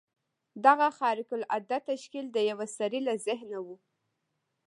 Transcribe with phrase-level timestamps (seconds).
[0.65, 3.67] دغه خارق العاده تشکیل د یوه سړي له ذهنه و